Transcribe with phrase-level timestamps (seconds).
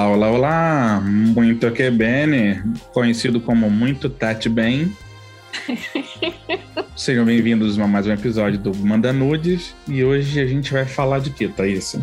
[0.00, 1.00] Olá, olá, olá!
[1.04, 2.62] Muito que bene,
[2.94, 4.96] conhecido como Muito Tati Bem.
[6.96, 11.18] Sejam bem-vindos a mais um episódio do Manda Nudes e hoje a gente vai falar
[11.20, 11.98] de que, Thaís?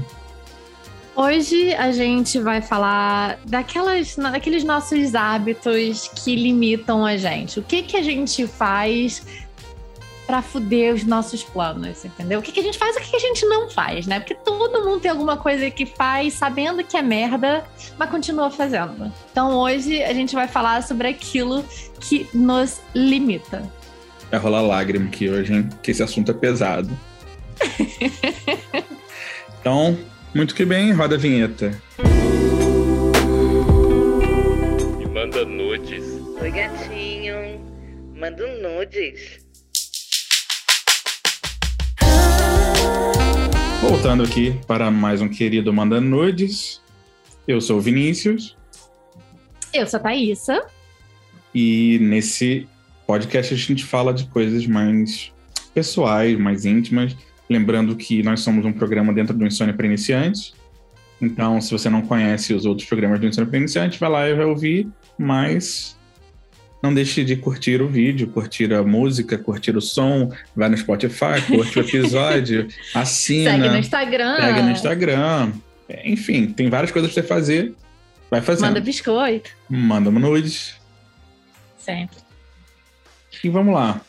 [1.15, 7.59] Hoje a gente vai falar daquelas, daqueles nossos hábitos que limitam a gente.
[7.59, 9.25] O que, que a gente faz
[10.27, 12.39] para fuder os nossos planos, entendeu?
[12.39, 14.19] O que, que a gente faz e o que, que a gente não faz, né?
[14.19, 17.65] Porque todo mundo tem alguma coisa que faz sabendo que é merda,
[17.97, 19.11] mas continua fazendo.
[19.31, 21.63] Então hoje a gente vai falar sobre aquilo
[22.01, 23.63] que nos limita.
[24.29, 25.69] Vai rolar lágrima aqui hoje, hein?
[25.81, 26.89] Que esse assunto é pesado.
[29.61, 29.97] então,
[30.35, 31.81] muito que bem, roda a vinheta.
[34.97, 36.03] Me manda nudes.
[36.41, 37.61] Oi, gatinho.
[38.13, 39.46] Manda nudes.
[43.87, 46.81] Voltando aqui para mais um querido Manda Nudes.
[47.47, 48.57] Eu sou o Vinícius.
[49.73, 50.61] Eu sou a Thaísa.
[51.55, 52.67] E nesse
[53.07, 55.31] podcast a gente fala de coisas mais
[55.73, 57.15] pessoais, mais íntimas.
[57.49, 60.53] Lembrando que nós somos um programa dentro do Insônia para Iniciantes.
[61.21, 64.35] Então, se você não conhece os outros programas do Insônia para Iniciantes, vai lá e
[64.35, 64.85] vai ouvir.
[65.17, 65.97] Mas
[66.81, 71.41] não deixe de curtir o vídeo, curtir a música, curtir o som, vai no Spotify,
[71.47, 73.51] curte o episódio, assina.
[73.51, 74.35] Segue no Instagram.
[74.37, 75.51] Segue no Instagram.
[76.03, 77.73] Enfim, tem várias coisas pra você fazer.
[78.29, 78.67] Vai fazendo.
[78.67, 79.49] Manda biscoito.
[79.69, 80.75] Manda nudes.
[81.77, 82.17] Sempre.
[83.43, 84.01] E vamos lá.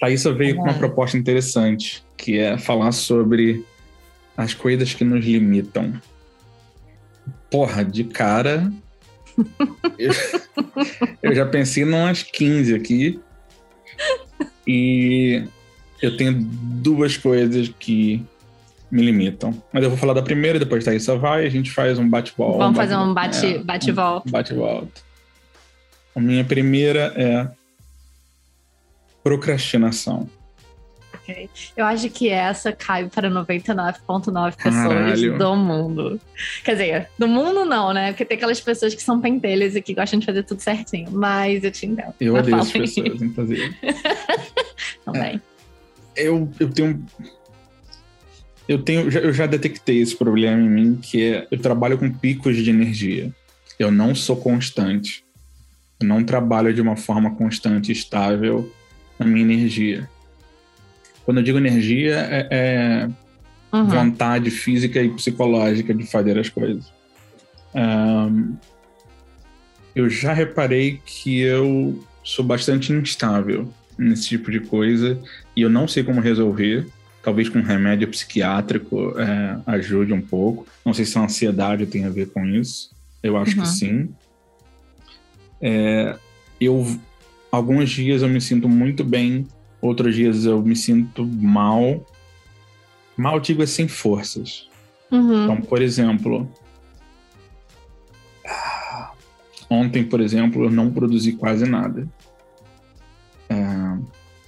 [0.00, 3.64] Thaísa veio com uma proposta interessante, que é falar sobre
[4.36, 5.92] as coisas que nos limitam.
[7.50, 8.72] Porra, de cara,
[9.98, 10.12] eu,
[11.22, 13.20] eu já pensei em umas 15 aqui.
[14.66, 15.44] E
[16.00, 18.24] eu tenho duas coisas que
[18.90, 19.62] me limitam.
[19.72, 22.58] Mas eu vou falar da primeira, depois da Thaisa vai, a gente faz um bate-volta.
[22.58, 23.64] Vamos bate, fazer um bate-volta.
[23.64, 25.00] Bate, é, um bate-volta.
[26.14, 27.48] A minha primeira é
[29.22, 30.28] procrastinação.
[31.76, 36.20] Eu acho que essa cai para 99,9 pessoas do mundo.
[36.64, 38.12] Quer dizer, do mundo não, né?
[38.12, 41.10] Porque tem aquelas pessoas que são pentelhas e que gostam de fazer tudo certinho.
[41.10, 42.14] Mas eu te entendo.
[42.20, 43.76] Eu odeio essas pessoas, inclusive.
[45.04, 45.40] Também.
[46.16, 47.04] É, eu, eu tenho.
[48.68, 52.56] Eu, tenho, eu já detectei esse problema em mim, que é eu trabalho com picos
[52.56, 53.32] de energia.
[53.78, 55.24] Eu não sou constante.
[56.00, 58.70] Eu não trabalho de uma forma constante e estável
[59.18, 60.08] na minha energia.
[61.24, 63.08] Quando eu digo energia, é, é
[63.72, 63.86] uhum.
[63.86, 66.92] vontade física e psicológica de fazer as coisas.
[67.74, 68.56] Um,
[69.94, 75.20] eu já reparei que eu sou bastante instável nesse tipo de coisa
[75.54, 76.86] e eu não sei como resolver.
[77.22, 80.66] Talvez com um remédio psiquiátrico é, ajude um pouco.
[80.84, 82.90] Não sei se a ansiedade tem a ver com isso.
[83.22, 83.62] Eu acho uhum.
[83.62, 84.08] que sim.
[85.60, 86.16] É,
[86.58, 86.98] eu
[87.52, 89.46] alguns dias eu me sinto muito bem
[89.80, 92.04] Outros dias eu me sinto mal.
[93.16, 94.68] Mal, digo, é sem forças.
[95.10, 95.44] Uhum.
[95.44, 96.48] Então, por exemplo,
[99.68, 102.06] ontem, por exemplo, eu não produzi quase nada.
[103.48, 103.98] É,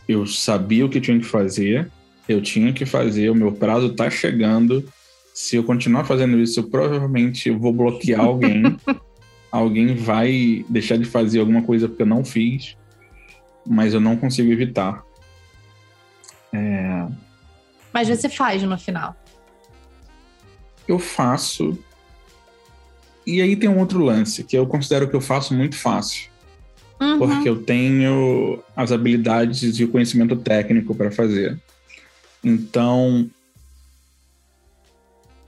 [0.09, 1.91] eu sabia o que tinha que fazer,
[2.28, 4.84] eu tinha que fazer, o meu prazo está chegando.
[5.34, 8.62] Se eu continuar fazendo isso, eu provavelmente vou bloquear alguém.
[9.50, 12.76] alguém vai deixar de fazer alguma coisa porque eu não fiz,
[13.66, 15.04] mas eu não consigo evitar.
[16.52, 17.06] É...
[17.92, 19.16] Mas você faz no final.
[20.86, 21.78] Eu faço.
[23.26, 26.30] E aí tem um outro lance, que eu considero que eu faço muito fácil.
[27.00, 27.18] Uhum.
[27.18, 31.60] Porque eu tenho as habilidades e o conhecimento técnico para fazer.
[32.42, 33.28] Então.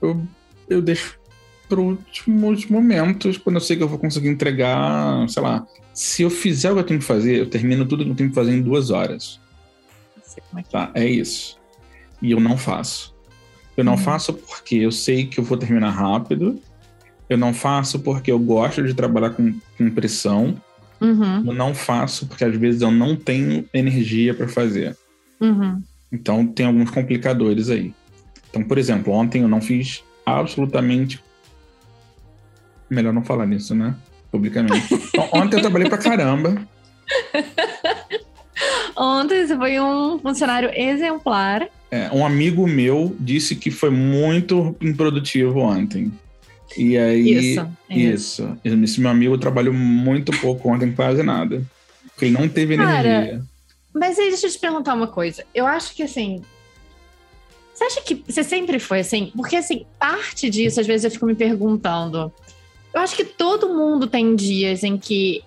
[0.01, 0.21] Eu,
[0.69, 1.19] eu deixo
[1.67, 5.65] para últimos momentos, quando eu sei que eu vou conseguir entregar, sei lá.
[5.93, 8.29] Se eu fizer o que eu tenho que fazer, eu termino tudo que eu tenho
[8.29, 9.39] que fazer em duas horas
[10.35, 11.57] sei como é que tá, é isso.
[12.21, 13.15] E eu não faço.
[13.75, 13.97] Eu não uhum.
[13.97, 16.59] faço porque eu sei que eu vou terminar rápido.
[17.29, 20.55] Eu não faço porque eu gosto de trabalhar com, com pressão.
[21.01, 21.45] Uhum.
[21.47, 24.95] Eu não faço porque às vezes eu não tenho energia para fazer.
[25.41, 25.81] Uhum.
[26.11, 27.93] Então tem alguns complicadores aí.
[28.49, 31.21] Então, por exemplo, ontem eu não fiz absolutamente.
[32.89, 33.95] Melhor não falar nisso, né?
[34.31, 34.87] Publicamente.
[35.15, 36.67] Então, ontem eu trabalhei pra caramba.
[38.95, 41.67] Ontem você foi um funcionário exemplar.
[41.91, 46.11] É, um amigo meu disse que foi muito improdutivo ontem.
[46.77, 47.51] E aí.
[47.51, 47.67] Isso.
[47.89, 48.57] Isso.
[48.63, 48.83] isso.
[48.83, 51.61] Esse meu amigo trabalhou muito pouco ontem, quase nada.
[52.07, 53.41] Porque ele não teve Cara, energia.
[53.93, 55.43] Mas aí deixa eu te perguntar uma coisa.
[55.53, 56.41] Eu acho que assim.
[57.73, 59.31] Você acha que você sempre foi assim?
[59.35, 62.31] Porque assim, parte disso, às vezes eu fico me perguntando.
[62.93, 65.43] Eu acho que todo mundo tem dias em que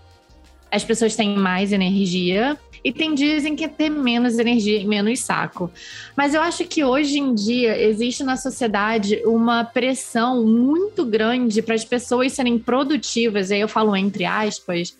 [0.71, 5.21] as pessoas têm mais energia e tem dias em que tem menos energia e menos
[5.21, 5.71] saco.
[6.17, 11.75] Mas eu acho que hoje em dia existe na sociedade uma pressão muito grande para
[11.75, 14.97] as pessoas serem produtivas, e aí eu falo entre aspas,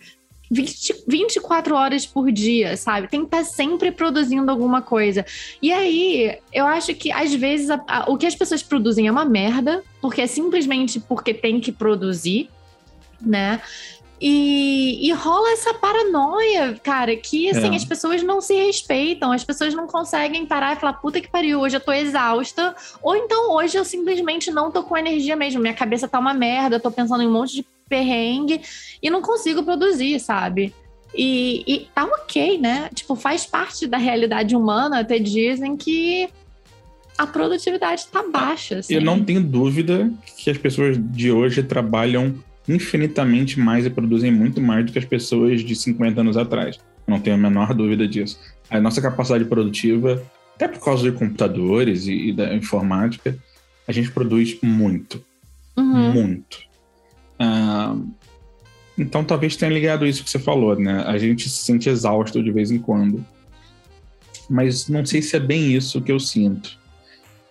[0.51, 3.07] 20, 24 horas por dia, sabe?
[3.07, 5.25] Tem que estar sempre produzindo alguma coisa.
[5.61, 9.11] E aí, eu acho que às vezes a, a, o que as pessoas produzem é
[9.11, 12.49] uma merda, porque é simplesmente porque tem que produzir,
[13.21, 13.61] né?
[14.21, 17.75] E, e, rola essa paranoia, cara, que assim, é.
[17.75, 21.61] as pessoas não se respeitam, as pessoas não conseguem parar e falar, puta que pariu,
[21.61, 25.73] hoje eu tô exausta, ou então hoje eu simplesmente não tô com energia mesmo, minha
[25.73, 28.61] cabeça tá uma merda, eu tô pensando em um monte de perrengue
[29.01, 30.73] e não consigo produzir, sabe?
[31.15, 32.89] E, e tá ok, né?
[32.93, 36.29] Tipo, faz parte da realidade humana até dizem que
[37.17, 38.79] a produtividade tá baixa.
[38.79, 38.93] Assim.
[38.93, 42.35] Eu não tenho dúvida que as pessoas de hoje trabalham
[42.69, 46.79] infinitamente mais e produzem muito mais do que as pessoas de 50 anos atrás.
[47.07, 48.39] Não tenho a menor dúvida disso.
[48.69, 50.23] A nossa capacidade produtiva,
[50.55, 53.35] até por causa de computadores e, e da informática,
[53.87, 55.23] a gente produz muito.
[55.75, 56.11] Uhum.
[56.13, 56.59] Muito.
[57.39, 57.97] Ah,
[58.97, 61.03] então talvez tenha ligado isso que você falou, né?
[61.07, 63.25] A gente se sente exausto de vez em quando.
[64.47, 66.77] Mas não sei se é bem isso que eu sinto.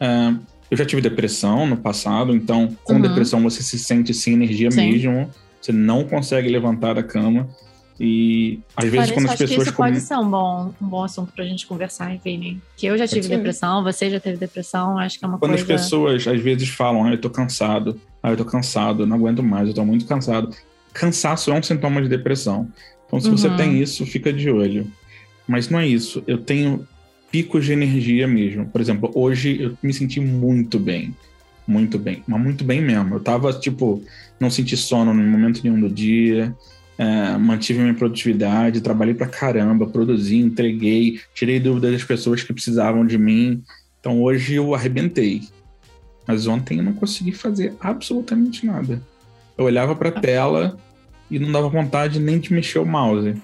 [0.01, 0.37] Ah,
[0.71, 3.01] eu já tive depressão no passado, então com uhum.
[3.01, 4.91] depressão você se sente sem energia Sim.
[4.91, 5.31] mesmo,
[5.61, 7.49] você não consegue levantar da cama.
[8.01, 9.57] E às vezes quando as pessoas.
[9.65, 12.61] Que isso pode ser um bom, um bom assunto pra gente conversar, Vini.
[12.77, 15.65] Que eu já tive depressão, você já teve depressão, acho que é uma quando coisa.
[15.65, 19.07] Quando as pessoas às vezes falam, ah, eu tô cansado, ah, eu tô cansado, eu
[19.07, 20.55] não aguento mais, eu tô muito cansado.
[20.93, 22.69] Cansaço é um sintoma de depressão.
[23.07, 23.37] Então, se uhum.
[23.37, 24.87] você tem isso, fica de olho.
[25.47, 26.23] Mas não é isso.
[26.27, 26.87] Eu tenho
[27.31, 28.67] picos de energia mesmo.
[28.67, 31.15] Por exemplo, hoje eu me senti muito bem.
[31.67, 32.23] Muito bem.
[32.27, 33.17] Mas muito bem mesmo.
[33.17, 34.03] Eu tava, tipo,
[34.41, 36.55] não senti sono no momento nenhum do dia.
[36.97, 43.07] É, mantive minha produtividade, trabalhei pra caramba, produzi, entreguei, tirei dúvidas das pessoas que precisavam
[43.07, 43.63] de mim.
[44.01, 45.43] Então hoje eu arrebentei.
[46.27, 49.01] Mas ontem eu não consegui fazer absolutamente nada.
[49.57, 50.77] Eu olhava pra tela
[51.31, 53.41] e não dava vontade nem de mexer o mouse.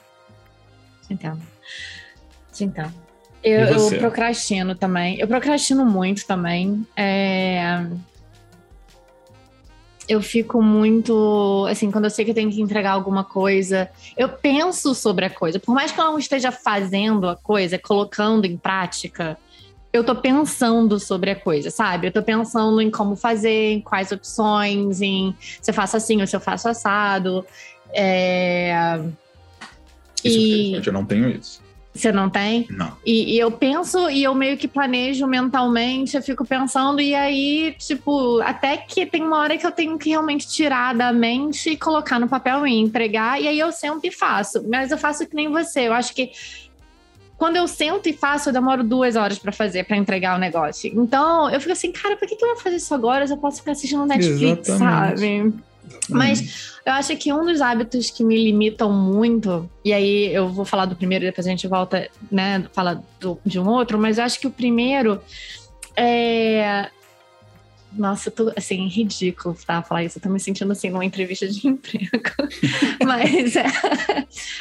[1.08, 1.38] Então.
[2.60, 3.03] Então.
[3.44, 5.20] Eu, eu, procrastino também.
[5.20, 6.86] Eu procrastino muito também.
[6.96, 7.86] É...
[10.08, 11.66] Eu fico muito.
[11.70, 15.30] Assim, quando eu sei que eu tenho que entregar alguma coisa, eu penso sobre a
[15.30, 15.60] coisa.
[15.60, 19.36] Por mais que eu não esteja fazendo a coisa, colocando em prática,
[19.92, 22.08] eu tô pensando sobre a coisa, sabe?
[22.08, 26.26] Eu tô pensando em como fazer, em quais opções, em se eu faço assim ou
[26.26, 27.46] se eu faço assado.
[27.92, 29.00] É...
[30.22, 30.82] Isso, e...
[30.86, 31.63] eu não tenho isso.
[31.94, 32.66] Você não tem?
[32.70, 32.96] Não.
[33.06, 37.76] E, e, eu penso e eu meio que planejo mentalmente, eu fico pensando, e aí,
[37.78, 41.76] tipo, até que tem uma hora que eu tenho que realmente tirar da mente e
[41.76, 44.68] colocar no papel e entregar, e aí eu sento e faço.
[44.68, 45.86] Mas eu faço que nem você.
[45.86, 46.32] Eu acho que
[47.36, 50.90] quando eu sento e faço, eu demoro duas horas para fazer, para entregar o negócio.
[50.94, 53.24] Então, eu fico assim, cara, por que, que eu vou fazer isso agora?
[53.24, 55.20] Eu já posso ficar assistindo Netflix, Exatamente.
[55.20, 55.54] sabe?
[56.08, 60.64] Mas eu acho que um dos hábitos que me limitam muito, e aí eu vou
[60.64, 64.24] falar do primeiro, depois a gente volta, né, fala do, de um outro, mas eu
[64.24, 65.20] acho que o primeiro
[65.96, 66.88] é.
[67.96, 70.18] Nossa, eu tô assim, ridículo tá, falar isso.
[70.18, 72.08] Eu tô me sentindo assim numa entrevista de emprego.
[73.04, 73.66] mas é,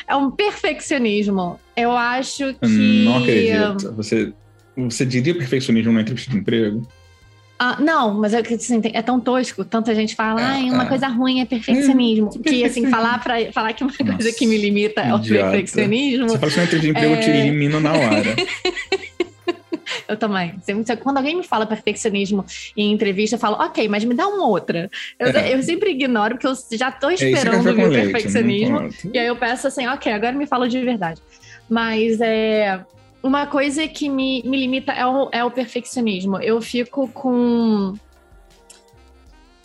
[0.07, 1.59] é um perfeccionismo.
[1.75, 2.67] Eu acho que.
[3.03, 3.91] Não acredito.
[3.95, 4.31] Você,
[4.77, 6.87] você diria perfeccionismo numa entrevista de emprego?
[7.57, 11.39] Ah, não, mas é, assim, é tão tosco, tanta gente fala, ah, uma coisa ruim
[11.39, 12.29] é perfeccionismo.
[12.35, 15.21] Hum, que assim, falar, pra, falar que uma Nossa, coisa que me limita é o
[15.21, 16.29] perfeccionismo.
[16.29, 17.17] Você fala que uma entrevista de emprego, é...
[17.17, 17.39] eu te é.
[17.39, 18.35] elimino na hora.
[20.09, 20.55] eu também.
[21.01, 22.43] Quando alguém me fala perfeccionismo
[22.75, 24.89] em entrevista, eu falo, ok, mas me dá uma outra.
[25.19, 25.53] Eu, é.
[25.53, 28.89] eu sempre ignoro, porque eu já tô é esperando é o perfeccionismo.
[29.13, 31.21] e aí eu peço assim, ok, agora me fala de verdade.
[31.69, 32.83] Mas é
[33.23, 36.37] uma coisa que me, me limita é o, é o perfeccionismo.
[36.41, 37.93] Eu fico com.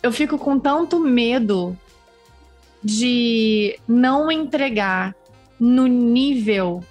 [0.01, 1.77] Eu fico com tanto medo
[2.81, 5.13] de não entregar
[5.59, 6.81] no nível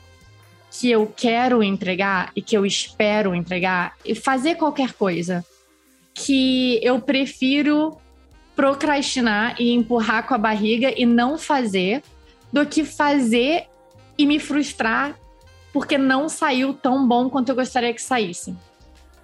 [0.70, 5.42] que eu quero entregar e que eu espero entregar e fazer qualquer coisa
[6.12, 7.96] que eu prefiro
[8.54, 12.02] procrastinar e empurrar com a barriga e não fazer
[12.52, 13.66] do que fazer
[14.18, 15.18] e me frustrar
[15.72, 18.54] porque não saiu tão bom quanto eu gostaria que saísse.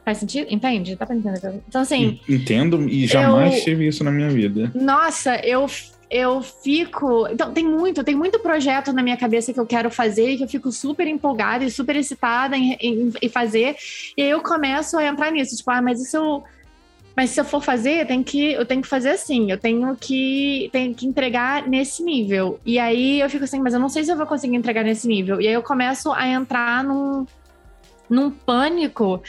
[0.05, 0.47] Faz sentido?
[0.51, 0.97] Entende?
[0.97, 1.63] Dá pra entender?
[1.67, 2.21] Então, assim.
[2.29, 3.65] Entendo e jamais eu...
[3.65, 4.71] tive isso na minha vida.
[4.75, 5.67] Nossa, eu
[6.11, 7.27] eu fico.
[7.29, 10.45] Então, tem muito, tem muito projeto na minha cabeça que eu quero fazer e que
[10.45, 13.75] eu fico super empolgada e super excitada em, em, em, fazer.
[14.17, 16.45] E aí eu começo a entrar nisso, tipo, ah, mas isso eu.
[17.17, 20.69] Mas se eu for fazer, tem que, eu tenho que fazer assim, eu tenho que,
[20.73, 22.59] tenho que entregar nesse nível.
[22.67, 25.07] E aí eu fico assim, mas eu não sei se eu vou conseguir entregar nesse
[25.07, 25.41] nível.
[25.41, 27.25] E aí eu começo a entrar num,
[28.11, 29.23] num pânico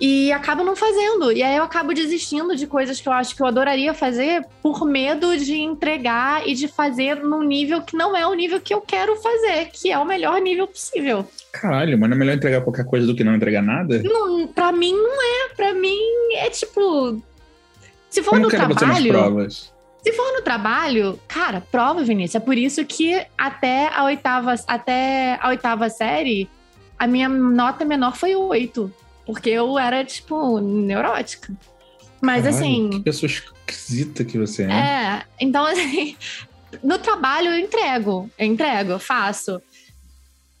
[0.00, 1.30] e acabo não fazendo.
[1.30, 4.84] E aí eu acabo desistindo de coisas que eu acho que eu adoraria fazer por
[4.84, 8.80] medo de entregar e de fazer num nível que não é o nível que eu
[8.80, 11.26] quero fazer, que é o melhor nível possível.
[11.52, 14.02] Caralho, mas não é melhor entregar qualquer coisa do que não entregar nada?
[14.02, 15.54] Não, pra mim não é.
[15.54, 15.98] Pra mim
[16.34, 17.22] é tipo.
[18.10, 19.48] Se for no trabalho.
[19.50, 22.34] Se for no trabalho, cara, prova, Vinícius.
[22.34, 26.46] É por isso que até a oitava, até a oitava série,
[26.98, 28.92] a minha nota menor foi oito.
[29.26, 31.52] Porque eu era, tipo, neurótica.
[32.20, 32.90] Mas Caralho, assim.
[32.90, 34.70] Que pessoa esquisita que você é.
[34.70, 36.16] É, então assim,
[36.82, 39.60] no trabalho eu entrego, eu entrego, eu faço.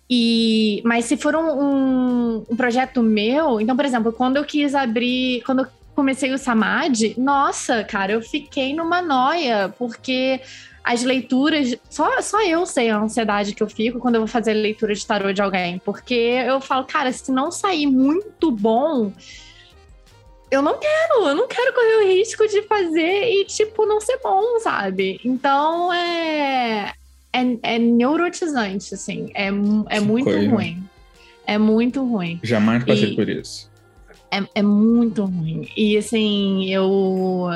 [0.08, 4.74] E, mas se for um, um, um projeto meu, então, por exemplo, quando eu quis
[4.74, 10.40] abrir, quando eu comecei o Samadhi, nossa, cara, eu fiquei numa noia, porque
[10.84, 14.52] as leituras, só, só eu sei a ansiedade que eu fico quando eu vou fazer
[14.52, 19.10] leitura de tarô de alguém, porque eu falo, cara, se não sair muito bom,
[20.50, 24.20] eu não quero, eu não quero correr o risco de fazer e, tipo, não ser
[24.22, 25.18] bom, sabe?
[25.24, 26.92] Então é.
[27.32, 29.30] É, é neurotizante, assim.
[29.34, 30.48] É, é muito coisa.
[30.50, 30.84] ruim.
[31.46, 32.38] É muito ruim.
[32.44, 33.68] Jamais passei E- por isso.
[34.30, 35.68] É, é muito ruim.
[35.76, 37.48] E assim, eu.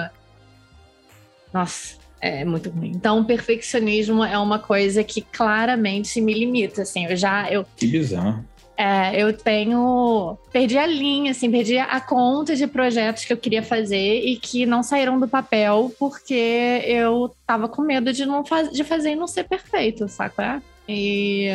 [1.53, 2.93] Nossa, é muito ruim.
[2.95, 6.83] Então, o perfeccionismo é uma coisa que claramente me limita.
[6.83, 7.51] Assim, eu já.
[7.51, 8.45] Eu, Que bizarro.
[8.77, 10.37] é, eu tenho.
[10.53, 14.67] Perdi a linha, assim, perdi a conta de projetos que eu queria fazer e que
[14.67, 19.17] não saíram do papel porque eu tava com medo de não faz, de fazer e
[19.17, 20.41] não ser perfeito, saco?
[20.43, 20.61] É?
[20.89, 21.49] E.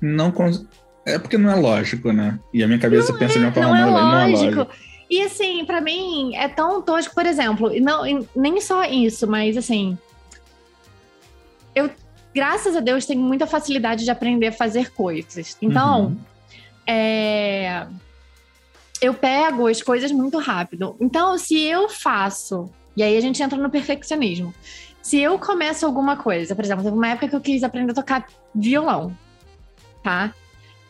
[0.00, 0.64] Não cons...
[1.06, 2.38] É porque não é lógico, né?
[2.52, 4.66] E a minha cabeça pensa de uma forma não é não, não é lógico.
[5.08, 9.26] E assim, pra mim é tão tosco, por exemplo, e não, e nem só isso,
[9.26, 9.96] mas assim,
[11.74, 11.90] eu,
[12.34, 15.56] graças a Deus, tenho muita facilidade de aprender a fazer coisas.
[15.62, 16.18] Então, Uhum.
[16.86, 17.86] é,
[19.00, 20.96] eu pego as coisas muito rápido.
[21.00, 24.52] Então, se eu faço, e aí a gente entra no perfeccionismo.
[25.02, 27.94] Se eu começo alguma coisa, por exemplo, teve uma época que eu quis aprender a
[27.94, 29.16] tocar violão,
[30.02, 30.34] tá?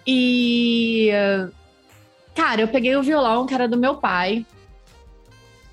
[0.06, 1.10] E.
[2.36, 4.44] Cara, eu peguei o violão, que era do meu pai,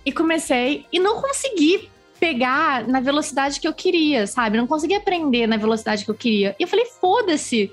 [0.05, 1.89] e comecei, e não consegui
[2.20, 4.58] pegar na velocidade que eu queria, sabe?
[4.58, 6.55] Não consegui aprender na velocidade que eu queria.
[6.58, 7.70] E eu falei, foda-se,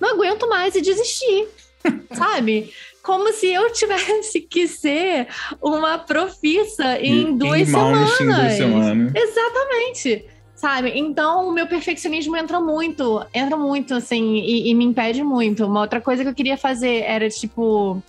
[0.00, 1.46] não aguento mais e desisti,
[2.14, 2.72] sabe?
[3.02, 5.26] Como se eu tivesse que ser
[5.60, 8.20] uma profissa em E- duas em semanas.
[8.20, 9.12] em duas semanas.
[9.14, 10.24] Exatamente.
[10.54, 10.92] Sabe?
[10.96, 15.64] Então, o meu perfeccionismo entra muito, entra muito, assim, e, e me impede muito.
[15.64, 18.02] Uma outra coisa que eu queria fazer era, tipo,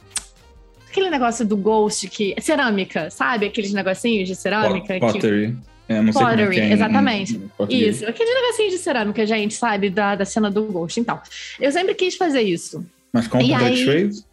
[1.00, 2.36] aquele negócio do ghost que.
[2.42, 3.46] Cerâmica, sabe?
[3.48, 4.94] Aqueles negocinhos de cerâmica.
[4.94, 5.58] que- Pottery.
[5.88, 7.36] É, não sei como é Pottery, que é em- exatamente.
[7.36, 7.96] em português.
[7.98, 9.90] Isso, aqueles negocinhos de cerâmica, gente, sabe?
[9.90, 11.00] Da, da cena do ghost.
[11.00, 11.20] Então,
[11.60, 12.86] eu sempre quis fazer isso.
[13.12, 14.26] Mas com o Patrick aí- Swayze?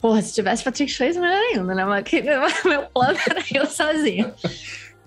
[0.00, 1.84] Porra, se tivesse Patrick Swayze, melhor ainda, né?
[1.84, 2.20] Mas que-
[2.68, 4.32] meu plano era eu sozinha.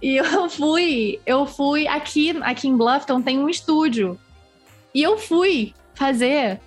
[0.02, 4.20] E eu fui, eu fui aqui, aqui em Bluffton tem um estúdio.
[4.96, 6.60] E eu fui fazer.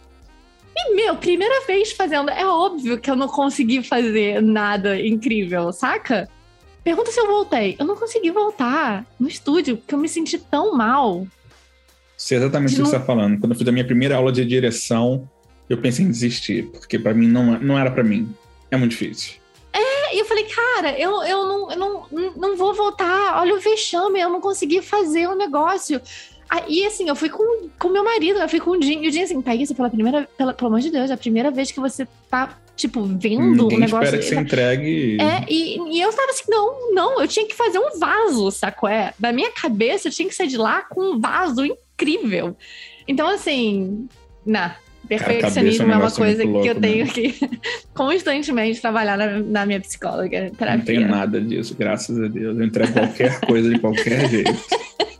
[0.76, 2.30] E, meu, primeira vez fazendo.
[2.30, 6.28] É óbvio que eu não consegui fazer nada incrível, saca?
[6.82, 7.76] Pergunta se eu voltei.
[7.78, 11.26] Eu não consegui voltar no estúdio, porque eu me senti tão mal.
[12.16, 13.38] Sei exatamente o que você não- está falando.
[13.40, 15.28] Quando eu fiz a minha primeira aula de direção,
[15.68, 18.34] eu pensei em desistir, porque para mim não, não era para mim.
[18.70, 19.34] É muito difícil.
[20.14, 23.36] E eu falei, cara, eu, eu, não, eu não, não vou voltar.
[23.40, 26.00] Olha o vexame, eu não consegui fazer o negócio.
[26.54, 29.02] Aí, assim, eu fui com o meu marido, eu fui com o Jim.
[29.02, 31.50] E o Jim, assim, Thaís, pela primeira, pela, pelo amor de Deus, é a primeira
[31.50, 34.04] vez que você tá, tipo, vendo Ninguém o negócio.
[34.04, 35.18] espera que você entregue.
[35.20, 38.88] É, e, e eu tava assim, não, não, eu tinha que fazer um vaso, sacou?
[38.88, 42.56] É, da minha cabeça, eu tinha que sair de lá com um vaso incrível.
[43.08, 44.06] Então, assim,
[44.46, 44.76] na
[45.08, 47.34] perfeccionismo é um é uma coisa que eu tenho que
[47.92, 50.52] constantemente trabalhar na, na minha psicóloga.
[50.56, 50.76] Terapia.
[50.76, 52.56] Não tenho nada disso, graças a Deus.
[52.56, 54.52] Eu entrego qualquer coisa de qualquer jeito.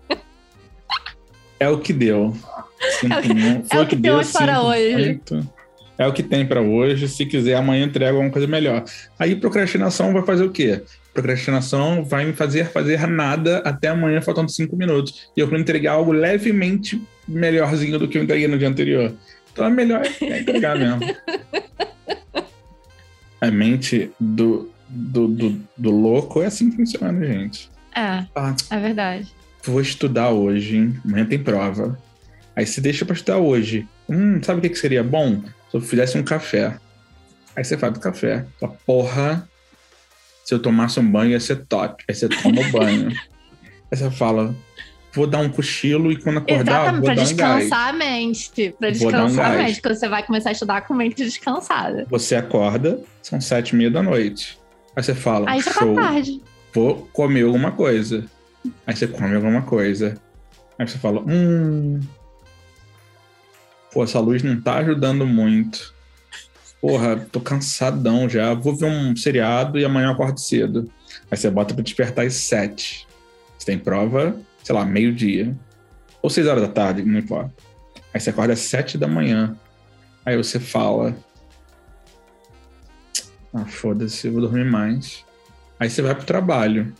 [1.59, 2.35] É o que deu.
[3.03, 3.69] É o que-.
[3.69, 5.21] Foi é o que temos para hoje.
[5.97, 7.09] É o que tem para hoje.
[7.09, 8.85] Se quiser, amanhã eu entrego alguma coisa melhor.
[9.19, 10.83] Aí procrastinação vai fazer o quê?
[11.15, 15.31] Procrastinação vai me fazer fazer nada até amanhã, faltando cinco minutos.
[15.37, 19.15] E eu vou entregar algo levemente melhorzinho do que eu entreguei no dia anterior.
[19.53, 21.01] Então é melhor é entregar mesmo.
[23.41, 27.71] A mente do, do, do, do louco é assim que funciona, gente.
[27.95, 29.33] É, Ah, é verdade.
[29.65, 31.01] Vou estudar hoje, hein?
[31.05, 31.99] Amanhã tem prova.
[32.57, 33.87] Aí se deixa pra estudar hoje.
[34.09, 35.41] Hum, sabe o que, que seria bom?
[35.71, 36.77] Se eu fizesse um café.
[37.57, 38.45] Aí você faz o café.
[38.61, 39.49] Fala, porra,
[40.45, 42.05] Se eu tomasse um banho, ia ser top.
[42.09, 43.09] Aí você toma o banho.
[43.91, 44.55] Aí você fala,
[45.13, 47.73] vou dar um cochilo e quando acordar, Exatamente, vou pra dar um descansar gás.
[47.73, 48.51] a mente.
[48.55, 52.07] Pra dar um descansar a mente, porque você vai começar a estudar com mente descansada.
[52.11, 54.59] Você acorda, são sete e meia da noite.
[54.97, 56.43] Aí você fala, Aí tá show, tarde.
[56.73, 58.25] vou comer alguma coisa.
[58.87, 60.17] Aí você come alguma coisa.
[60.79, 62.01] Aí você fala, hum.
[63.93, 65.95] Pô, essa luz não tá ajudando muito.
[66.81, 68.53] Porra, tô cansadão já.
[68.53, 70.91] Vou ver um seriado e amanhã eu acordo cedo.
[71.31, 73.07] Aí você bota pra despertar às sete.
[73.57, 75.57] Você tem prova, sei lá, meio-dia.
[76.21, 77.53] Ou seis horas da tarde, não importa.
[78.13, 79.57] Aí você acorda às sete da manhã.
[80.27, 81.17] Aí você fala.
[83.53, 85.25] Ah, foda-se, vou dormir mais.
[85.79, 86.93] Aí você vai pro trabalho.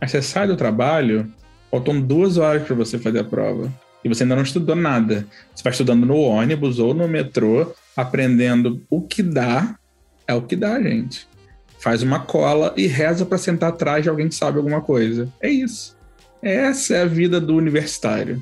[0.00, 1.32] Aí você sai do trabalho,
[1.70, 3.72] faltam duas horas para você fazer a prova.
[4.04, 5.26] E você ainda não estudou nada.
[5.54, 9.76] Você vai estudando no ônibus ou no metrô, aprendendo o que dá.
[10.26, 11.26] É o que dá, gente.
[11.80, 15.28] Faz uma cola e reza para sentar atrás de alguém que sabe alguma coisa.
[15.40, 15.96] É isso.
[16.40, 18.40] Essa é a vida do universitário.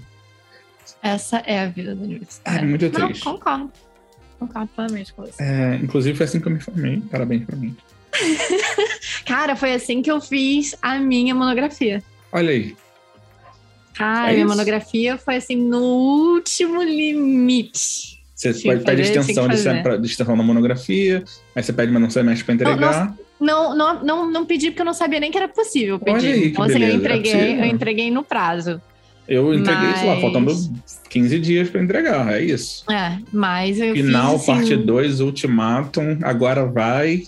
[1.03, 2.69] Essa é a vida do É universitário.
[2.69, 3.25] muito Não, triste.
[3.25, 3.73] concordo.
[4.39, 5.43] Concordo plenamente com você.
[5.43, 7.01] É, inclusive, foi assim que eu me formei.
[7.11, 7.75] Parabéns pra mim.
[9.25, 12.03] Cara, foi assim que eu fiz a minha monografia.
[12.33, 12.77] Olha aí.
[13.95, 14.55] Cara, É minha isso?
[14.55, 18.17] monografia foi assim no último limite.
[18.35, 22.55] Você pode pedir extensão de, extensão na monografia, aí você pede mais um semestre para
[22.55, 23.15] entregar.
[23.41, 26.33] Não, não, não, não pedi porque eu não sabia nem que era possível Olha pedir.
[26.33, 27.59] aí, que então, assim, eu é entreguei, possível.
[27.59, 28.81] eu entreguei no prazo.
[29.29, 30.55] Eu entreguei, sei lá, Mas- faltando
[31.09, 32.85] 15 dias para entregar, é isso.
[32.91, 37.25] É, mas eu Final, fiz, assim, parte 2, Ultimatum, agora vai.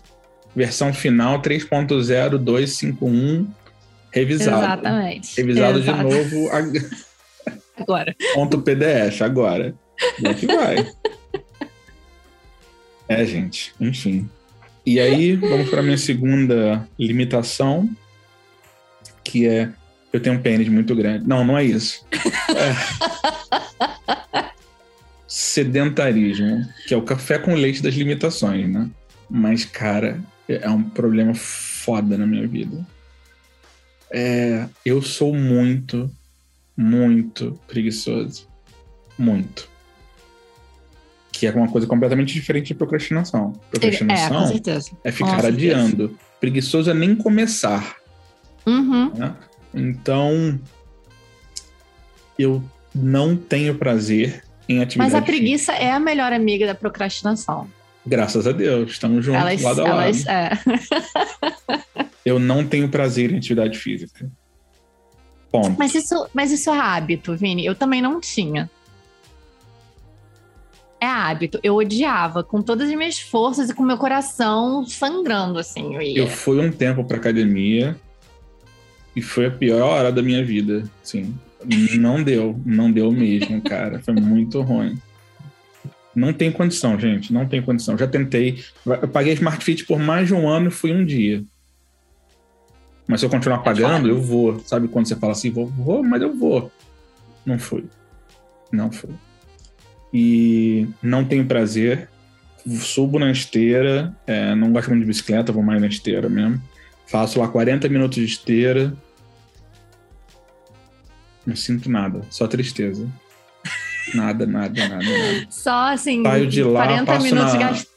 [0.56, 3.48] Versão final 3.0, 251,
[4.12, 4.58] revisado.
[4.64, 5.36] Exatamente.
[5.36, 5.98] Revisado Exato.
[5.98, 6.90] de novo, ag-
[7.76, 8.16] Agora.
[8.34, 9.74] ponto PDF, agora.
[10.20, 10.76] Vai que vai.
[13.10, 14.28] É, gente, enfim.
[14.84, 17.88] E aí, vamos para minha segunda limitação,
[19.24, 19.70] que é
[20.12, 21.26] eu tenho um pênis muito grande.
[21.26, 22.04] Não, não é isso.
[22.54, 24.48] É.
[25.26, 28.88] Sedentarismo, que é o café com leite das limitações, né?
[29.28, 32.86] Mas, cara, é um problema foda na minha vida.
[34.10, 36.10] É, eu sou muito,
[36.76, 38.48] muito preguiçoso.
[39.18, 39.68] Muito.
[41.30, 43.50] Que é uma coisa completamente diferente de procrastinação.
[43.50, 44.90] É, com Procrastinação certeza.
[45.04, 45.48] é ficar certeza.
[45.48, 46.18] adiando.
[46.40, 47.96] Preguiçoso é nem começar.
[48.66, 49.12] Uhum.
[49.14, 49.34] né?
[49.74, 50.58] Então,
[52.38, 52.62] eu
[52.94, 55.26] não tenho prazer em atividade Mas a física.
[55.26, 57.68] preguiça é a melhor amiga da procrastinação.
[58.08, 60.02] Graças a Deus, estamos juntos Elas, lado a lado.
[60.02, 60.50] elas, é.
[62.24, 64.30] Eu não tenho prazer em atividade física.
[65.50, 65.76] Ponto.
[65.78, 67.64] Mas isso, mas isso é hábito, Vini.
[67.64, 68.70] Eu também não tinha.
[71.00, 71.60] É hábito.
[71.62, 75.94] Eu odiava com todas as minhas forças e com meu coração sangrando, assim.
[75.94, 76.18] Eu ia.
[76.18, 77.96] Eu fui um tempo pra academia
[79.14, 80.84] e foi a pior hora da minha vida.
[81.02, 81.34] Sim.
[81.98, 84.00] Não deu, não deu mesmo, cara.
[84.00, 84.98] Foi muito ruim.
[86.18, 87.32] Não tem condição, gente.
[87.32, 87.96] Não tem condição.
[87.96, 88.62] Já tentei.
[88.84, 91.44] Eu paguei Smart Fit por mais de um ano e fui um dia.
[93.06, 94.58] Mas se eu continuar pagando, eu vou.
[94.60, 96.72] Sabe quando você fala assim, vou, vou, mas eu vou.
[97.46, 97.84] Não fui.
[98.72, 99.10] Não fui.
[100.12, 102.08] E não tenho prazer.
[102.66, 104.14] Subo na esteira.
[104.26, 106.60] é, não gosto muito de bicicleta, vou mais na esteira mesmo.
[107.06, 108.92] Faço lá 40 minutos de esteira.
[111.46, 113.08] Não sinto nada, só tristeza.
[114.14, 115.46] Nada, nada, nada, nada.
[115.50, 117.88] Só assim, Saio de lá, 40 passo minutos na- gast...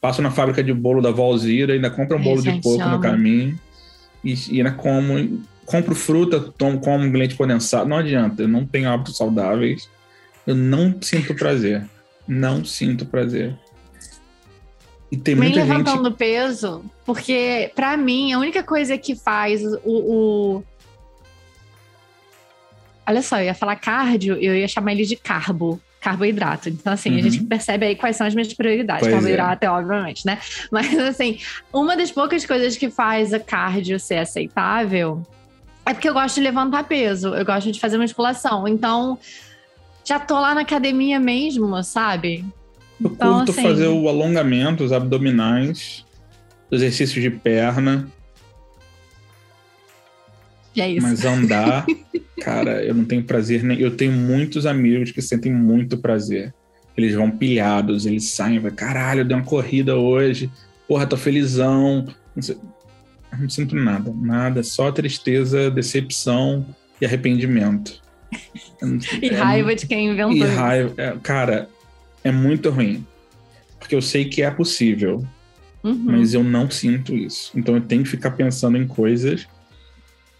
[0.00, 3.58] Passo na fábrica de bolo da Valzira, ainda compro um bolo de coco no caminho.
[4.22, 5.42] E, e ainda como.
[5.64, 7.88] Compro fruta, tomo, como um leite condensado.
[7.88, 9.88] Não adianta, eu não tenho hábitos saudáveis.
[10.46, 11.82] Eu não sinto prazer.
[12.28, 13.56] Não sinto prazer.
[15.10, 15.70] E tem Nem muita gente.
[15.70, 20.64] levantando peso, porque pra mim a única coisa que faz o, o-
[23.06, 26.68] Olha só, eu ia falar cardio, eu ia chamar ele de carbo, carboidrato.
[26.68, 27.22] Então, assim, a Uhum.
[27.22, 29.00] gente percebe aí quais são as minhas prioridades.
[29.02, 29.16] Pois é.
[29.16, 29.70] carboidrato é.
[29.70, 30.38] obviamente, né?
[30.70, 31.38] Mas, assim,
[31.72, 35.22] uma das poucas coisas que faz a cardio ser aceitável
[35.86, 38.66] é porque eu gosto de levantar peso, eu gosto de fazer musculação.
[38.66, 39.18] Então,
[40.04, 42.44] já tô lá na academia mesmo, sabe?
[43.02, 46.04] Eu Então, curto assim- fazer o alongamento, os abdominais,
[46.70, 48.08] os exercícios de perna,
[50.74, 51.06] E é isso.
[51.06, 51.86] mas andar,
[52.40, 53.78] cara, eu não tenho prazer nem.
[53.80, 56.52] Eu tenho muitos amigos que sentem muito prazer.
[56.96, 60.50] Eles vão pilhados, eles saem, vai, caralho, eu dei uma corrida hoje,
[60.86, 62.06] porra, tô felizão.
[62.34, 62.56] Não, sei.
[63.32, 66.64] Eu não sinto nada, nada, só tristeza, decepção
[67.00, 68.00] e arrependimento.
[69.20, 70.36] E é raiva de quem inventou.
[70.36, 70.54] E isso.
[70.54, 71.68] raiva, é, cara,
[72.22, 73.04] é muito ruim.
[73.78, 75.24] Porque eu sei que é possível.
[75.84, 76.00] Uhum.
[76.02, 77.52] mas eu não sinto isso.
[77.54, 79.46] Então eu tenho que ficar pensando em coisas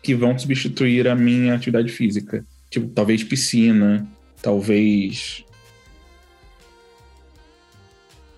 [0.05, 2.45] que vão substituir a minha atividade física.
[2.71, 4.07] Tipo, talvez piscina,
[4.43, 5.43] talvez.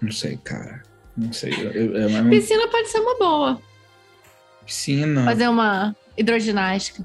[0.00, 0.82] Não sei, cara.
[1.16, 1.52] Não sei.
[1.52, 3.60] Eu- eu- uma Piscina pode ser uma boa.
[4.64, 5.24] piscina.
[5.24, 7.04] Fazer uma hidroginástica.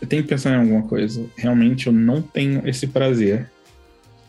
[0.00, 1.24] Eu tenho que pensar em alguma coisa.
[1.36, 3.50] Realmente eu não tenho esse prazer.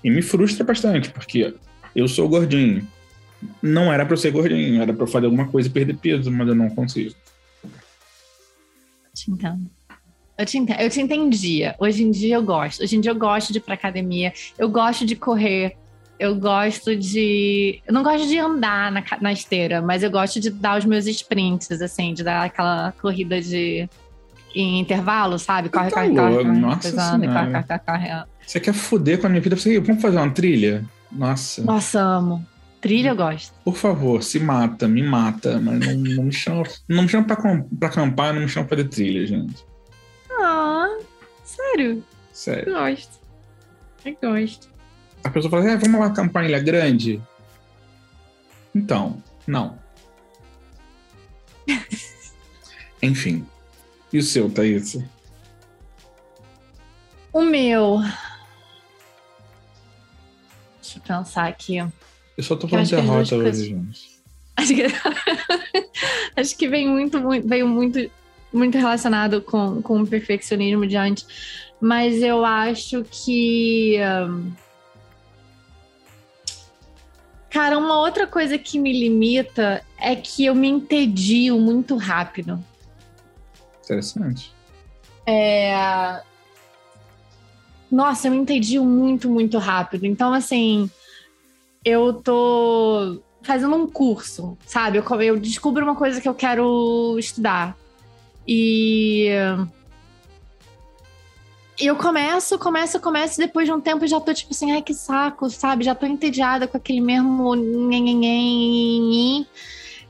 [0.04, 1.54] E me frustra bastante, porque
[1.96, 2.86] eu sou gordinho.
[3.62, 6.30] Não era pra eu ser gordinho, era pra eu fazer alguma coisa e perder peso,
[6.32, 7.14] mas eu não consigo.
[9.26, 9.70] Te entendo.
[10.38, 11.76] Eu te, eu te entendia.
[11.80, 12.82] Hoje em dia eu gosto.
[12.84, 14.34] Hoje em dia eu gosto de ir pra academia.
[14.58, 15.76] Eu gosto de correr.
[16.20, 17.82] Eu gosto de.
[17.88, 21.08] Eu não gosto de andar na, na esteira, mas eu gosto de dar os meus
[21.08, 23.88] sprints, assim, de dar aquela corrida de.
[24.54, 25.70] Em intervalo, sabe?
[25.70, 26.60] Corre, Tá corre, corre, louco, corre.
[26.60, 27.28] nossa Senhora.
[27.34, 28.24] corre, corre, corre, corre.
[28.46, 29.56] Você quer foder com a minha vida?
[29.56, 30.84] Você, vamos fazer uma trilha?
[31.12, 32.46] Nossa, Nossa, amo.
[32.82, 33.54] Trilha eu gosto.
[33.64, 37.36] por favor, se mata, me mata, mas não, não me chama, não me chama pra,
[37.36, 39.64] pra acampar, não me chama pra fazer trilha, gente.
[40.32, 40.98] Ah,
[41.44, 42.04] sério?
[42.34, 42.70] Sério.
[42.70, 43.20] Eu gosto.
[44.04, 44.68] Eu gosto.
[45.24, 47.22] A pessoa fala, é, vamos lá acampar em Ilha Grande?
[48.74, 49.78] Então, não.
[53.00, 53.46] Enfim.
[54.12, 54.98] E o seu, Thaís?
[57.32, 58.00] O meu.
[60.82, 61.78] Deixa eu pensar aqui.
[62.42, 64.20] Eu só tô falando derrota hoje, gente.
[64.58, 64.84] Acho que,
[66.36, 68.12] acho que vem muito, muito, veio muito,
[68.52, 71.26] muito relacionado com, com o perfeccionismo de antes.
[71.80, 73.96] Mas eu acho que.
[77.50, 82.64] Cara, uma outra coisa que me limita é que eu me entedio muito rápido.
[83.84, 84.52] Interessante.
[85.26, 86.22] É...
[87.90, 90.06] Nossa, eu me entendi muito, muito rápido.
[90.06, 90.90] Então, assim,
[91.84, 94.98] eu tô fazendo um curso, sabe?
[94.98, 97.76] Eu, eu descubro uma coisa que eu quero estudar.
[98.48, 99.30] E.
[101.80, 104.84] E eu começo, começo, começo, e depois de um tempo já tô tipo assim, ai
[104.84, 105.84] que saco, sabe?
[105.84, 107.56] Já tô entediada com aquele mesmo.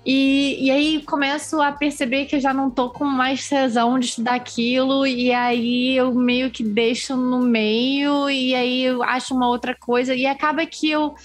[0.03, 4.07] E, e aí começo a perceber que eu já não tô com mais tesão de
[4.07, 9.47] estudar aquilo, e aí eu meio que deixo no meio, e aí eu acho uma
[9.47, 11.15] outra coisa, e acaba que eu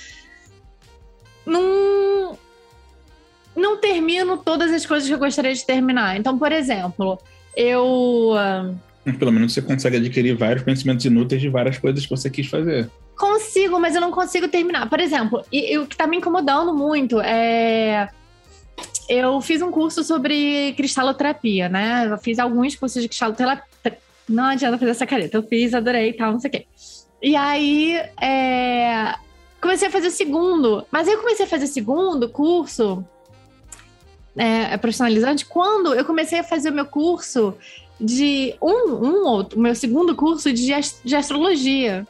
[1.47, 2.37] não,
[3.55, 6.17] não termino todas as coisas que eu gostaria de terminar.
[6.17, 7.19] Então, por exemplo,
[7.57, 8.33] eu.
[9.05, 12.49] Mas Pelo menos você consegue adquirir vários conhecimentos inúteis de várias coisas que você quis
[12.49, 12.91] fazer.
[13.17, 14.91] Consigo, mas eu não consigo terminar.
[14.91, 18.09] Por exemplo, e o que tá me incomodando muito é.
[19.09, 22.09] Eu fiz um curso sobre cristaloterapia, né?
[22.11, 23.65] Eu fiz alguns cursos de cristaloterapia.
[24.29, 25.37] Não adianta fazer essa careta.
[25.37, 26.67] Eu fiz, adorei e tal, não sei o quê.
[27.23, 29.15] E aí, é,
[29.67, 30.87] comecei a fazer o segundo.
[30.91, 33.05] Mas eu comecei a fazer o segundo curso
[34.37, 37.55] é, é profissionalizante quando eu comecei a fazer o meu curso
[38.01, 40.73] de um, um outro, meu segundo curso de,
[41.05, 42.07] de astrologia.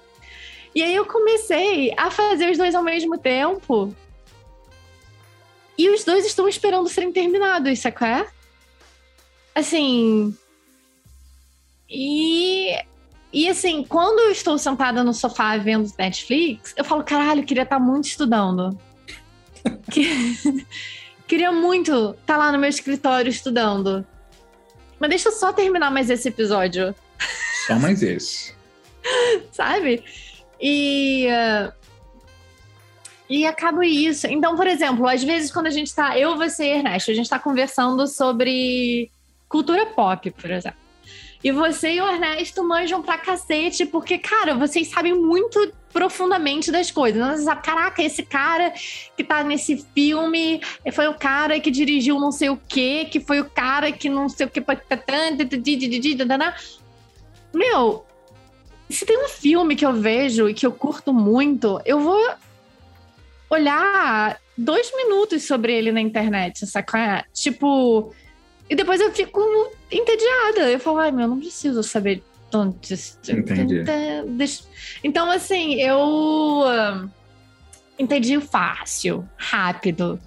[0.75, 3.95] E aí eu comecei a fazer os dois ao mesmo tempo.
[5.79, 8.27] E os dois estão esperando serem terminados, sabe?
[9.55, 10.37] Assim.
[11.89, 12.77] E.
[13.39, 17.65] E assim, quando eu estou sentada no sofá vendo Netflix, eu falo, caralho, eu queria
[17.65, 18.77] estar muito estudando.
[19.93, 20.65] Que-
[21.29, 24.07] queria muito estar lá no meu escritório estudando.
[24.99, 26.95] Mas deixa eu só terminar mais esse episódio
[27.67, 28.55] Só mais esse.
[29.53, 30.03] sabe?
[30.59, 31.29] E.
[31.29, 31.73] ah,
[33.29, 34.27] E acaba isso.
[34.29, 36.19] Então, por exemplo, às vezes quando a gente tá.
[36.19, 39.11] Eu, você e Ernesto, a gente tá conversando sobre
[39.47, 40.86] cultura pop, por exemplo.
[41.43, 46.91] E você e o Ernesto manjam pra cacete, porque, cara, vocês sabem muito profundamente das
[46.91, 47.39] coisas.
[47.39, 48.73] Você sabe, caraca, esse cara
[49.17, 50.61] que tá nesse filme
[50.93, 54.29] foi o cara que dirigiu não sei o quê, que foi o cara que não
[54.29, 54.63] sei o quê.
[57.55, 58.05] Meu,
[58.91, 62.31] se tem um filme que eu vejo e que eu curto muito, eu vou
[63.49, 67.25] olhar dois minutos sobre ele na internet, saca?
[67.33, 68.15] Tipo.
[68.69, 69.41] E depois eu fico
[69.91, 70.71] entediada.
[70.71, 72.95] Eu falo, ai, meu, eu não preciso saber onde.
[73.29, 73.85] Entendi.
[75.05, 76.63] Então, assim, eu.
[76.67, 77.07] ah,
[77.99, 80.21] Entendi fácil, rápido.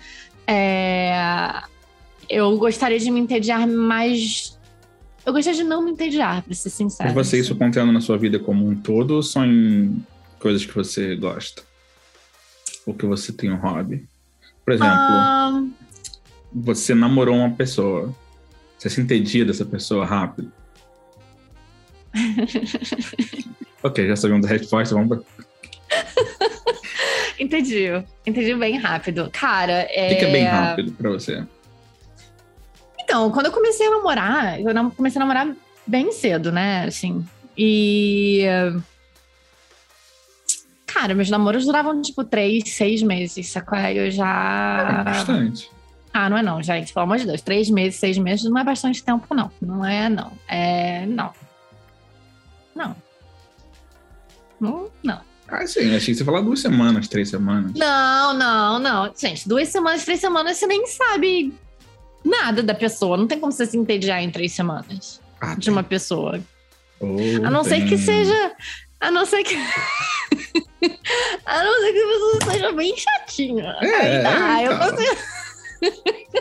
[0.48, 1.14] É,
[2.28, 4.58] Eu gostaria de me entediar mais.
[5.26, 7.14] Eu gostaria de não me entediar, pra ser sincera.
[7.14, 10.04] Mas você isso contendo na sua vida como um todo ou só em
[10.40, 11.62] coisas que você gosta?
[12.88, 14.08] Ou que você tem um hobby?
[14.66, 15.64] Por exemplo, Ah,
[16.52, 18.12] você namorou uma pessoa.
[18.80, 20.52] Você se entedia dessa pessoa rápido?
[23.84, 24.96] ok, já sabemos da resposta.
[24.96, 25.20] Vamos pra...
[27.38, 27.88] entendi.
[28.26, 29.30] Entendi bem rápido.
[29.34, 30.06] Cara, é.
[30.06, 31.44] O que, que é bem rápido pra você?
[33.02, 35.54] Então, quando eu comecei a namorar, eu comecei a namorar
[35.86, 36.86] bem cedo, né?
[36.86, 37.26] Assim.
[37.58, 38.46] E.
[40.86, 43.78] Cara, meus namoros duravam tipo três, seis meses, sacou?
[43.78, 45.04] Eu É já.
[45.04, 45.70] bastante.
[46.14, 46.94] Ah, não é não, gente.
[46.94, 47.42] Pelo amor de Deus.
[47.42, 49.52] Três meses, seis meses não é bastante tempo, não.
[49.62, 50.32] Não é, não.
[50.48, 51.06] É.
[51.06, 51.32] Não.
[52.76, 52.96] Não.
[54.60, 55.22] Não, não.
[55.48, 57.72] Ah, sim, achei que você falar duas semanas, três semanas.
[57.76, 59.12] Não, não, não.
[59.18, 61.54] Gente, duas semanas, três semanas, você nem sabe
[62.24, 63.18] nada da pessoa.
[63.18, 66.40] Não tem como você se entediar em três semanas Ah, de uma pessoa.
[67.00, 67.98] Oh, A não ser que tem.
[67.98, 68.52] seja.
[69.00, 69.56] A não ser que.
[71.46, 73.76] a não ser que a pessoa seja bem chatinha.
[73.82, 74.90] É, Aí tá, é, eu então.
[74.90, 75.39] consigo.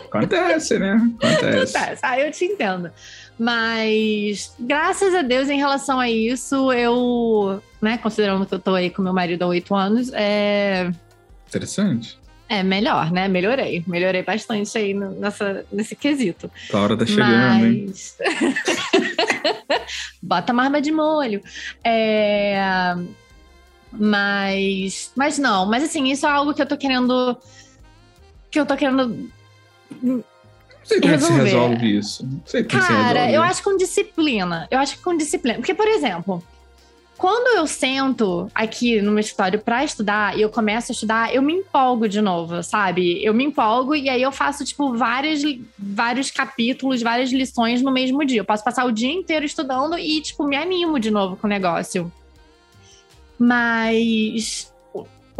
[0.09, 0.95] Acontece, né?
[1.21, 1.77] Acontece.
[1.77, 1.99] Acontece.
[2.03, 2.91] Ah, eu te entendo.
[3.37, 8.89] Mas, graças a Deus, em relação a isso, eu, né, considerando que eu tô aí
[8.89, 10.91] com meu marido há oito anos, é,
[11.47, 12.19] Interessante.
[12.49, 13.29] é melhor, né?
[13.29, 13.81] Melhorei.
[13.87, 16.51] Melhorei bastante aí nessa, nesse quesito.
[16.73, 17.85] A hora tá chegando, hein?
[17.87, 18.17] Mas.
[20.21, 21.41] Bota marba de molho.
[21.81, 22.93] É...
[23.91, 25.11] Mas.
[25.15, 27.37] Mas não, mas assim, isso é algo que eu tô querendo.
[28.51, 29.29] Que eu tô querendo.
[30.01, 30.23] Não
[30.83, 31.43] sei como é que se Resolver.
[31.43, 32.25] resolve isso.
[32.25, 33.51] Não sei como se Cara, resolve eu isso.
[33.51, 34.67] acho com disciplina.
[34.71, 35.57] Eu acho que com disciplina.
[35.59, 36.43] Porque, por exemplo,
[37.17, 41.41] quando eu sento aqui no meu escritório pra estudar e eu começo a estudar, eu
[41.41, 43.23] me empolgo de novo, sabe?
[43.23, 45.41] Eu me empolgo e aí eu faço, tipo, várias,
[45.77, 48.39] vários capítulos, várias lições no mesmo dia.
[48.39, 51.49] Eu posso passar o dia inteiro estudando e, tipo, me animo de novo com o
[51.49, 52.11] negócio.
[53.37, 54.73] Mas.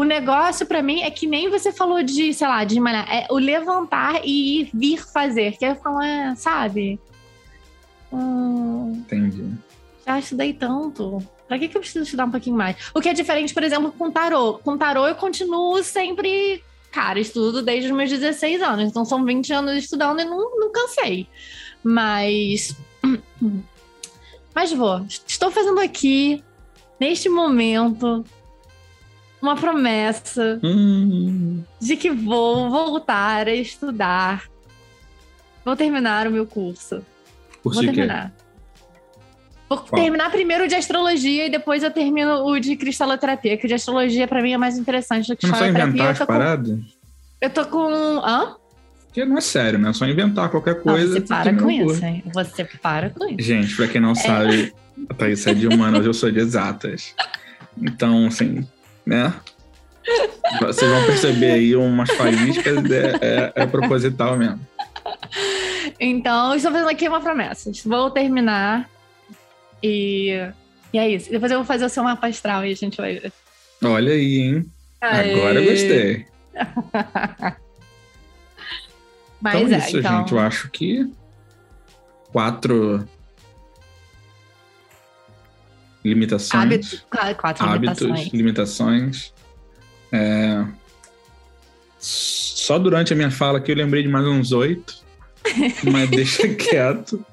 [0.01, 3.07] O- negócio pra mim é que nem você falou de, sei lá, de malhar.
[3.13, 5.57] É o levantar e ir vir fazer.
[5.57, 6.99] Que aí eu falo, é, sabe?
[8.11, 9.51] Hum, Entendi.
[10.05, 11.21] já estudei tanto.
[11.47, 12.75] Pra que, que eu preciso estudar um pouquinho mais?
[12.93, 14.59] O que é diferente, por exemplo, com tarô.
[14.63, 16.63] Com tarô eu continuo sempre.
[16.91, 18.89] Cara, estudo desde os meus 16 anos.
[18.89, 21.27] Então são 20 anos estudando e não, não cansei.
[21.83, 22.75] Mas.
[24.53, 25.05] Mas vou.
[25.27, 26.43] Estou fazendo aqui,
[26.99, 28.25] neste momento,
[29.41, 34.43] uma promessa Hum, de que vou voltar a estudar.
[35.63, 37.01] Vou terminar o meu curso.
[37.63, 37.95] curso Vou de quê?
[37.95, 38.33] terminar.
[39.69, 40.01] Vou Qual?
[40.01, 43.75] terminar primeiro o de astrologia e depois eu termino o de cristaloterapia, que o de
[43.75, 46.03] astrologia pra mim é mais interessante do que Não é só cristaloterapia.
[46.11, 46.83] inventar tô, com,
[47.41, 48.19] eu tô com.
[48.25, 48.55] Hã?
[49.05, 49.89] Porque não é sério, né?
[49.89, 51.13] É só inventar qualquer Não, coisa.
[51.13, 52.23] você para terminar com isso, hein?
[52.33, 53.41] Você para com isso.
[53.41, 54.73] Gente, pra quem não sabe,
[55.09, 57.13] a Thaís é de humanas, eu sou de exatas.
[57.79, 58.67] Então, assim,
[59.05, 59.33] né?
[60.61, 64.59] Vocês vão perceber aí umas faíscas, é, é, é proposital mesmo.
[65.99, 67.71] Então, estou fazendo aqui uma promessa.
[67.85, 68.89] Vou terminar
[69.83, 70.29] e.
[70.91, 71.29] E é isso.
[71.29, 73.31] Depois eu vou fazer o seu mapa astral e a gente vai ver.
[73.83, 74.65] Olha aí, hein?
[74.99, 76.25] Agora eu gostei.
[79.39, 80.17] Mas então, é, isso, então.
[80.19, 80.31] gente.
[80.33, 81.09] Eu acho que
[82.31, 83.07] quatro
[86.09, 86.63] limitações.
[86.63, 87.03] Hábito,
[87.37, 88.33] quatro, hábitos, limitações.
[88.33, 89.33] limitações.
[90.11, 90.65] É,
[91.99, 94.95] Só durante a minha fala aqui eu lembrei de mais uns oito,
[95.91, 97.23] mas deixa quieto.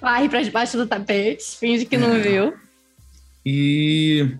[0.00, 1.98] Varre pra debaixo do tapete, finge que É.
[1.98, 2.54] não viu.
[3.46, 4.34] E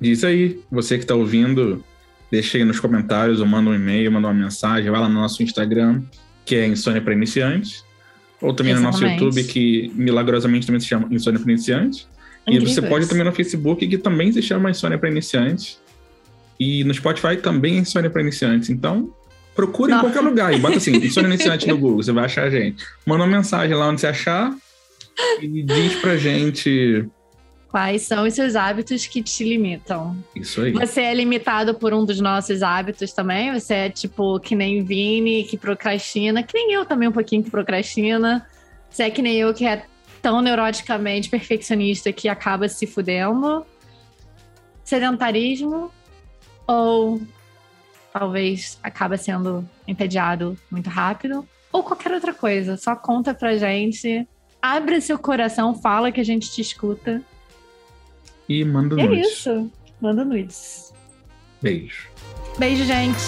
[0.00, 1.84] diz aí, você que está ouvindo,
[2.30, 5.42] deixa aí nos comentários, ou manda um e-mail, manda uma mensagem, vai lá no nosso
[5.42, 6.02] Instagram,
[6.44, 7.84] que é Insônia para Iniciantes,
[8.42, 9.24] ou também no nosso Exatamente.
[9.24, 12.06] YouTube, que milagrosamente também se chama Insônia para Iniciantes.
[12.46, 15.80] E você pode também no Facebook, que também se chama Insônia para Iniciantes.
[16.58, 18.68] E no Spotify também é Insônia para Iniciantes.
[18.68, 19.14] Então,
[19.54, 22.50] procure em qualquer lugar e bota assim, Insônia Iniciante no Google, você vai achar a
[22.50, 22.84] gente.
[23.06, 24.54] Manda uma mensagem lá onde você achar
[25.40, 27.06] e diz pra gente
[27.72, 30.14] Quais são os seus hábitos que te limitam?
[30.36, 30.72] isso aí.
[30.72, 33.50] Você é limitado por um dos nossos hábitos também?
[33.58, 37.50] Você é tipo que nem Vini, que procrastina, que nem eu também um pouquinho que
[37.50, 38.46] procrastina.
[38.90, 39.86] Você é que nem eu que é
[40.20, 43.64] tão neuroticamente perfeccionista que acaba se fudendo.
[44.84, 45.90] Sedentarismo
[46.66, 47.22] ou
[48.12, 52.76] talvez acaba sendo entediado muito rápido ou qualquer outra coisa.
[52.76, 54.28] Só conta pra gente.
[54.60, 57.22] Abre seu coração, fala que a gente te escuta.
[58.48, 59.26] E manda é nudes.
[59.28, 59.70] isso.
[60.00, 60.92] Manda nudes.
[61.60, 62.08] Beijo.
[62.58, 63.18] Beijo, gente.